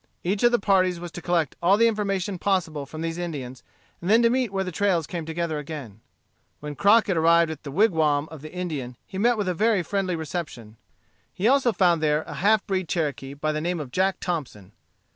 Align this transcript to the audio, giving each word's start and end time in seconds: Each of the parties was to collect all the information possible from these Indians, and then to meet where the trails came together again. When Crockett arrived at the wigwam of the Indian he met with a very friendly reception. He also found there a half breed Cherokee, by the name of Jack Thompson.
Each 0.23 0.41
of 0.41 0.51
the 0.51 0.57
parties 0.57 0.99
was 0.99 1.11
to 1.11 1.21
collect 1.21 1.55
all 1.61 1.77
the 1.77 1.87
information 1.87 2.39
possible 2.39 2.87
from 2.87 3.01
these 3.01 3.19
Indians, 3.19 3.61
and 4.01 4.09
then 4.09 4.23
to 4.23 4.31
meet 4.31 4.51
where 4.51 4.63
the 4.63 4.71
trails 4.71 5.05
came 5.05 5.27
together 5.27 5.59
again. 5.59 6.01
When 6.59 6.73
Crockett 6.73 7.15
arrived 7.15 7.51
at 7.51 7.61
the 7.61 7.69
wigwam 7.71 8.27
of 8.31 8.41
the 8.41 8.51
Indian 8.51 8.97
he 9.05 9.19
met 9.19 9.37
with 9.37 9.47
a 9.47 9.53
very 9.53 9.83
friendly 9.83 10.15
reception. 10.15 10.77
He 11.31 11.47
also 11.47 11.71
found 11.71 12.01
there 12.01 12.23
a 12.23 12.33
half 12.33 12.65
breed 12.65 12.89
Cherokee, 12.89 13.35
by 13.35 13.51
the 13.51 13.61
name 13.61 13.79
of 13.79 13.91
Jack 13.91 14.19
Thompson. 14.19 14.71